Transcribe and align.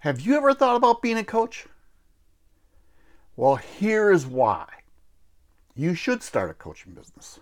Have 0.00 0.20
you 0.20 0.36
ever 0.36 0.54
thought 0.54 0.76
about 0.76 1.02
being 1.02 1.18
a 1.18 1.24
coach? 1.24 1.66
Well, 3.34 3.56
here 3.56 4.12
is 4.12 4.26
why 4.26 4.66
you 5.74 5.94
should 5.94 6.22
start 6.22 6.50
a 6.50 6.54
coaching 6.54 6.92
business. 6.92 7.40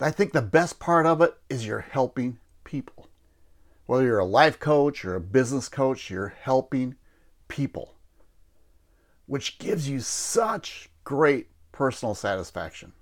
I 0.00 0.10
think 0.10 0.32
the 0.32 0.40
best 0.40 0.78
part 0.78 1.04
of 1.04 1.20
it 1.20 1.34
is 1.50 1.66
you're 1.66 1.80
helping 1.80 2.38
people. 2.64 3.08
Whether 3.84 4.04
you're 4.04 4.18
a 4.18 4.24
life 4.24 4.58
coach 4.58 5.04
or 5.04 5.14
a 5.14 5.20
business 5.20 5.68
coach, 5.68 6.08
you're 6.08 6.34
helping 6.40 6.94
people, 7.48 7.94
which 9.26 9.58
gives 9.58 9.88
you 9.88 10.00
such 10.00 10.88
great 11.04 11.48
personal 11.72 12.14
satisfaction. 12.14 12.92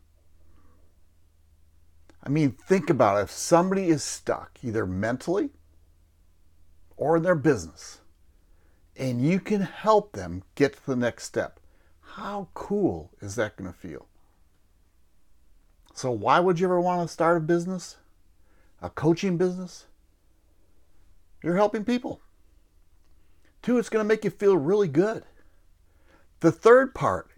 I 2.25 2.29
mean, 2.29 2.53
think 2.53 2.91
about 2.91 3.19
it. 3.19 3.23
If 3.23 3.31
somebody 3.31 3.89
is 3.89 4.03
stuck, 4.03 4.59
either 4.63 4.85
mentally 4.85 5.51
or 6.97 7.17
in 7.17 7.23
their 7.23 7.35
business, 7.35 8.01
and 8.97 9.20
you 9.20 9.41
can 9.41 9.61
help 9.61 10.12
them 10.12 10.43
get 10.55 10.75
to 10.75 10.87
the 10.87 10.97
next 10.97 11.25
step, 11.25 11.61
how 12.01 12.48
cool 12.55 13.11
is 13.20 13.34
that 13.34 13.57
going 13.57 13.70
to 13.70 13.79
feel? 13.79 14.07
So, 15.95 16.11
why 16.11 16.41
would 16.41 16.61
you 16.61 16.67
ever 16.67 16.80
want 16.80 17.06
to 17.06 17.12
start 17.12 17.39
a 17.39 17.41
business? 17.41 17.97
A 18.83 18.91
coaching 18.91 19.37
business? 19.37 19.87
You're 21.43 21.56
helping 21.56 21.84
people. 21.84 22.20
Two, 23.62 23.78
it's 23.78 23.89
going 23.89 24.05
to 24.05 24.09
make 24.09 24.25
you 24.25 24.31
feel 24.31 24.56
really 24.56 24.89
good. 24.89 25.25
The 26.41 26.53
third 26.53 26.95
part, 26.95 27.31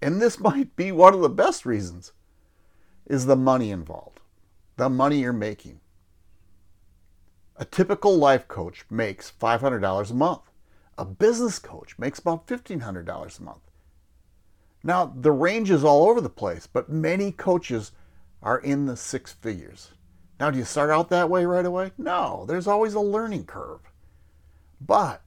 and 0.00 0.20
this 0.20 0.40
might 0.40 0.74
be 0.76 0.90
one 0.92 1.14
of 1.14 1.20
the 1.20 1.28
best 1.28 1.66
reasons, 1.66 2.12
is 3.06 3.26
the 3.26 3.36
money 3.36 3.70
involved, 3.70 4.20
the 4.76 4.88
money 4.88 5.20
you're 5.20 5.32
making. 5.32 5.80
A 7.60 7.64
typical 7.64 8.16
life 8.16 8.46
coach 8.46 8.84
makes 8.88 9.32
$500 9.32 10.10
a 10.10 10.14
month. 10.14 10.42
A 10.96 11.04
business 11.04 11.58
coach 11.58 11.98
makes 11.98 12.20
about 12.20 12.46
$1,500 12.46 13.38
a 13.38 13.42
month. 13.42 13.58
Now, 14.84 15.06
the 15.06 15.32
range 15.32 15.68
is 15.68 15.82
all 15.82 16.08
over 16.08 16.20
the 16.20 16.28
place, 16.30 16.68
but 16.68 16.88
many 16.88 17.32
coaches 17.32 17.90
are 18.44 18.58
in 18.60 18.86
the 18.86 18.96
six 18.96 19.32
figures. 19.32 19.90
Now, 20.38 20.52
do 20.52 20.58
you 20.58 20.64
start 20.64 20.90
out 20.90 21.10
that 21.10 21.28
way 21.28 21.44
right 21.46 21.66
away? 21.66 21.90
No, 21.98 22.44
there's 22.46 22.68
always 22.68 22.94
a 22.94 23.00
learning 23.00 23.46
curve. 23.46 23.80
But 24.80 25.22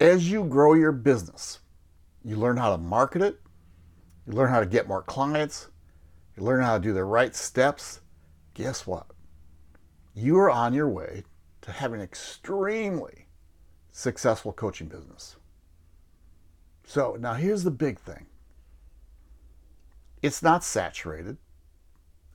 as 0.00 0.28
you 0.32 0.42
grow 0.42 0.74
your 0.74 0.90
business, 0.90 1.60
you 2.24 2.34
learn 2.34 2.56
how 2.56 2.72
to 2.72 2.82
market 2.82 3.22
it, 3.22 3.40
you 4.26 4.32
learn 4.32 4.50
how 4.50 4.58
to 4.58 4.66
get 4.66 4.88
more 4.88 5.02
clients, 5.02 5.68
you 6.36 6.42
learn 6.42 6.64
how 6.64 6.76
to 6.76 6.82
do 6.82 6.92
the 6.92 7.04
right 7.04 7.36
steps. 7.36 8.00
Guess 8.54 8.84
what? 8.84 9.11
You 10.14 10.38
are 10.38 10.50
on 10.50 10.74
your 10.74 10.88
way 10.88 11.24
to 11.62 11.72
having 11.72 12.00
an 12.00 12.04
extremely 12.04 13.28
successful 13.90 14.52
coaching 14.52 14.88
business. 14.88 15.36
So 16.84 17.16
now 17.18 17.34
here's 17.34 17.64
the 17.64 17.70
big 17.70 17.98
thing 17.98 18.26
it's 20.20 20.42
not 20.42 20.64
saturated. 20.64 21.38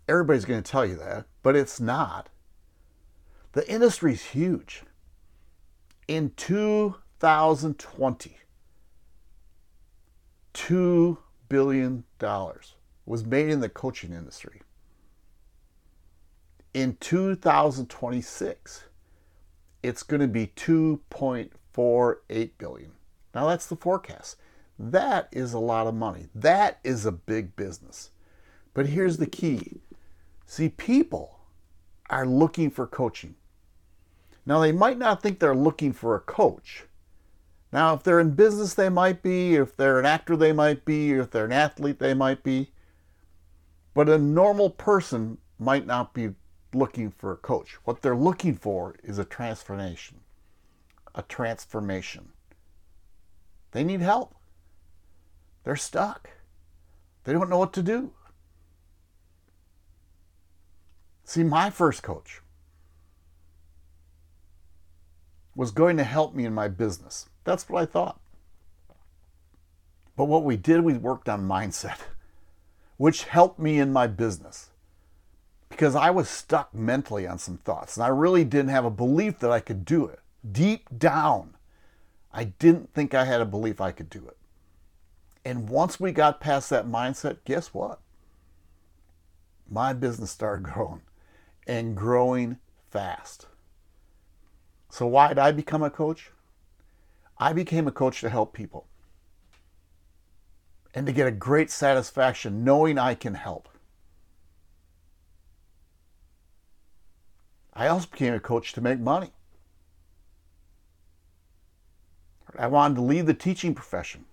Everybody's 0.08 0.46
going 0.46 0.64
to 0.64 0.72
tell 0.72 0.86
you 0.86 0.96
that, 0.96 1.26
but 1.44 1.56
it's 1.56 1.80
not. 1.80 2.30
The 3.54 3.70
industry 3.70 4.14
is 4.14 4.24
huge. 4.24 4.84
In 6.08 6.32
2020, 6.38 8.38
$2 10.54 11.18
billion 11.50 12.04
was 13.06 13.26
made 13.26 13.50
in 13.50 13.60
the 13.60 13.70
coaching 13.70 14.14
industry. 14.14 14.62
In 16.78 16.96
2026, 17.00 18.84
it's 19.82 20.04
going 20.04 20.22
to 20.22 20.28
be 20.28 20.46
2.48 20.56 22.52
billion. 22.60 22.92
Now 23.34 23.48
that's 23.48 23.66
the 23.66 23.76
forecast. 23.76 24.36
That 24.78 25.28
is 25.32 25.54
a 25.54 25.60
lot 25.60 25.88
of 25.88 25.96
money. 25.96 26.28
That 26.36 26.78
is 26.84 27.04
a 27.04 27.12
big 27.12 27.56
business. 27.56 28.12
But 28.76 28.90
here's 28.90 29.18
the 29.18 29.26
key 29.26 29.80
see, 30.46 30.70
people 30.70 31.40
are 32.12 32.28
looking 32.28 32.70
for 32.70 32.86
coaching. 32.86 33.34
Now, 34.46 34.60
they 34.60 34.72
might 34.72 35.00
not 35.00 35.24
think 35.24 35.40
they're 35.40 35.56
looking 35.56 35.94
for 35.94 36.16
a 36.16 36.20
coach. 36.20 36.84
Now, 37.74 37.96
if 37.96 38.04
they're 38.04 38.20
in 38.20 38.36
business, 38.36 38.76
they 38.76 38.90
might 38.90 39.24
be. 39.24 39.56
If 39.56 39.76
they're 39.76 39.98
an 39.98 40.06
actor, 40.06 40.38
they 40.38 40.54
might 40.54 40.86
be. 40.86 41.14
If 41.14 41.32
they're 41.32 41.46
an 41.46 41.52
athlete, 41.54 41.98
they 41.98 42.14
might 42.14 42.44
be. 42.44 42.70
But 43.96 44.10
a 44.10 44.20
normal 44.20 44.70
person 44.70 45.40
might 45.58 45.88
not 45.88 46.14
be 46.14 46.36
looking 46.78 47.12
for 47.12 47.32
a 47.32 47.38
coach. 47.38 47.78
What 47.84 48.02
they're 48.02 48.16
looking 48.16 48.56
for 48.56 48.96
is 49.04 49.18
a 49.18 49.26
transformation. 49.26 50.20
A 51.16 51.22
transformation. 51.24 52.30
They 53.72 53.84
need 53.84 54.02
help. 54.02 54.36
They're 55.64 55.76
stuck. 55.76 56.30
They 57.24 57.34
don't 57.34 57.50
know 57.50 57.58
what 57.58 57.74
to 57.74 57.84
do. 57.84 58.12
See, 61.26 61.44
my 61.44 61.70
first 61.70 62.04
coach 62.04 62.42
was 65.56 65.72
going 65.72 65.98
to 65.98 66.04
help 66.04 66.34
me 66.34 66.46
in 66.46 66.54
my 66.54 66.68
business. 66.68 67.30
That's 67.44 67.68
what 67.68 67.82
I 67.82 67.86
thought. 67.86 68.22
But 70.16 70.26
what 70.26 70.44
we 70.44 70.56
did, 70.56 70.82
we 70.82 70.94
worked 70.94 71.28
on 71.28 71.48
mindset, 71.48 72.00
which 72.98 73.24
helped 73.24 73.60
me 73.60 73.80
in 73.80 73.92
my 73.92 74.08
business 74.08 74.70
because 75.78 75.96
I 75.96 76.10
was 76.10 76.28
stuck 76.28 76.74
mentally 76.74 77.28
on 77.28 77.38
some 77.38 77.58
thoughts 77.58 77.98
and 77.98 78.04
I 78.04 78.08
really 78.08 78.44
didn't 78.44 78.72
have 78.72 78.84
a 78.84 78.90
belief 78.90 79.38
that 79.40 79.52
I 79.52 79.60
could 79.60 79.86
do 79.86 80.08
it. 80.08 80.20
Deep 80.52 80.90
down, 80.98 81.54
I 82.34 82.46
didn't 82.46 82.96
think 82.96 83.14
I 83.14 83.26
had 83.26 83.42
a 83.42 83.46
belief 83.46 83.80
I 83.80 83.92
could 83.92 84.10
do 84.10 84.28
it. 84.28 84.38
And 85.46 85.70
once 85.70 86.00
we 86.00 86.12
got 86.12 86.42
past 86.42 86.72
that 86.72 86.88
mindset, 86.88 87.38
guess 87.46 87.76
what? 87.76 88.00
My 89.70 89.94
business 89.94 90.32
started 90.32 90.64
growing 90.74 91.02
and 91.68 91.96
growing 91.96 92.58
fast. 92.90 93.46
So, 94.90 95.06
why 95.06 95.28
did 95.28 95.38
I 95.38 95.52
become 95.52 95.84
a 95.84 95.92
coach? 95.92 96.32
I 97.38 97.54
became 97.54 97.88
a 97.88 97.92
coach 97.92 98.22
to 98.22 98.32
help 98.32 98.52
people 98.52 98.88
and 100.96 101.06
to 101.06 101.14
get 101.14 101.28
a 101.28 101.32
great 101.32 101.70
satisfaction 101.70 102.64
knowing 102.64 102.98
I 102.98 103.14
can 103.14 103.36
help. 103.36 103.70
I 107.78 107.90
also 107.90 108.08
became 108.10 108.34
a 108.34 108.40
coach 108.40 108.74
to 108.74 108.82
make 108.82 109.00
money. 109.00 109.32
I 112.58 112.66
wanted 112.66 112.96
to 112.96 113.02
leave 113.02 113.28
the 113.28 113.36
teaching 113.36 113.76
profession. 113.76 114.26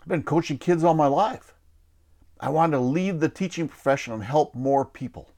I've 0.00 0.08
been 0.08 0.24
coaching 0.24 0.58
kids 0.58 0.82
all 0.82 0.94
my 0.94 1.06
life. 1.06 1.54
I 2.40 2.48
wanted 2.48 2.78
to 2.78 2.82
leave 2.82 3.20
the 3.20 3.28
teaching 3.28 3.68
profession 3.68 4.12
and 4.12 4.24
help 4.24 4.56
more 4.56 4.84
people. 4.84 5.30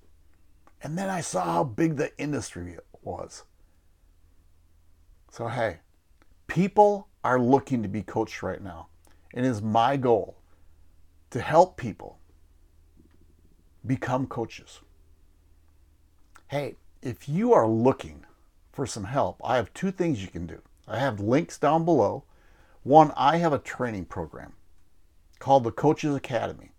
And 0.83 0.97
then 0.97 1.11
I 1.11 1.21
saw 1.21 1.45
how 1.45 1.65
big 1.65 1.97
the 1.97 2.17
industry 2.19 2.79
was. 3.03 3.45
So, 5.31 5.47
hey, 5.49 5.81
people 6.47 7.09
are 7.23 7.39
looking 7.39 7.83
to 7.83 7.89
be 7.89 8.03
coached 8.03 8.43
right 8.43 8.63
now. 8.63 8.89
And 9.35 9.45
it 9.45 9.49
is 9.51 9.61
my 9.61 9.99
goal 9.99 10.39
to 11.31 11.41
help 11.43 11.77
people 11.77 12.19
become 13.85 14.27
coaches. 14.27 14.81
Hey, 16.49 16.77
if 17.03 17.29
you 17.29 17.53
are 17.53 17.69
looking 17.69 18.25
for 18.73 18.87
some 18.87 19.05
help, 19.05 19.39
I 19.45 19.57
have 19.57 19.75
two 19.75 19.91
things 19.91 20.23
you 20.23 20.29
can 20.29 20.47
do. 20.47 20.63
I 20.87 20.99
have 20.99 21.21
links 21.21 21.59
down 21.59 21.85
below. 21.85 22.25
One, 22.85 23.13
I 23.19 23.37
have 23.37 23.53
a 23.53 23.59
training 23.59 24.07
program 24.07 24.55
called 25.41 25.65
the 25.65 25.71
Coaches 25.71 26.15
Academy. 26.15 26.71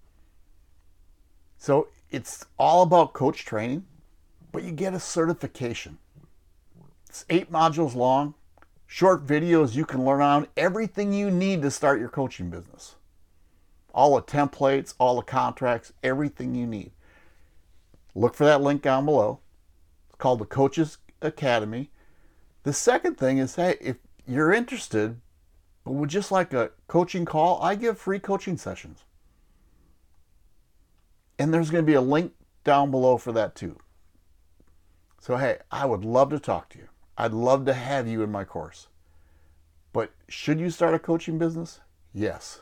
So 1.59 1.87
it's 2.09 2.47
all 2.57 2.81
about 2.81 3.13
coach 3.13 3.45
training, 3.45 3.85
but 4.51 4.63
you 4.63 4.71
get 4.71 4.95
a 4.95 4.99
certification. 4.99 5.99
It's 7.07 7.25
eight 7.29 7.51
modules 7.51 7.93
long, 7.93 8.33
short 8.87 9.27
videos 9.27 9.75
you 9.75 9.85
can 9.85 10.03
learn 10.03 10.21
on 10.21 10.47
everything 10.57 11.13
you 11.13 11.29
need 11.29 11.61
to 11.61 11.69
start 11.69 11.99
your 11.99 12.09
coaching 12.09 12.49
business. 12.49 12.95
All 13.93 14.15
the 14.15 14.23
templates, 14.23 14.95
all 14.97 15.17
the 15.17 15.21
contracts, 15.21 15.93
everything 16.01 16.55
you 16.55 16.65
need. 16.65 16.91
Look 18.15 18.33
for 18.33 18.45
that 18.45 18.61
link 18.61 18.81
down 18.81 19.05
below. 19.05 19.41
Called 20.19 20.39
the 20.39 20.45
Coaches 20.45 20.99
Academy. 21.23 21.89
The 22.63 22.73
second 22.73 23.17
thing 23.17 23.39
is 23.39 23.55
hey, 23.55 23.77
if 23.81 23.97
you're 24.27 24.53
interested, 24.53 25.19
but 25.83 25.93
would 25.93 26.09
just 26.09 26.31
like 26.31 26.53
a 26.53 26.69
coaching 26.87 27.25
call, 27.25 27.59
I 27.63 27.73
give 27.73 27.97
free 27.97 28.19
coaching 28.19 28.57
sessions. 28.57 29.05
And 31.39 31.51
there's 31.51 31.71
going 31.71 31.83
to 31.83 31.89
be 31.89 31.95
a 31.95 32.01
link 32.01 32.33
down 32.63 32.91
below 32.91 33.17
for 33.17 33.31
that 33.31 33.55
too. 33.55 33.79
So, 35.19 35.37
hey, 35.37 35.57
I 35.71 35.85
would 35.85 36.05
love 36.05 36.29
to 36.29 36.39
talk 36.39 36.69
to 36.69 36.77
you. 36.77 36.89
I'd 37.17 37.33
love 37.33 37.65
to 37.65 37.73
have 37.73 38.07
you 38.07 38.21
in 38.21 38.31
my 38.31 38.43
course. 38.43 38.87
But 39.91 40.11
should 40.27 40.59
you 40.59 40.69
start 40.69 40.93
a 40.93 40.99
coaching 40.99 41.37
business? 41.37 41.79
Yes. 42.13 42.61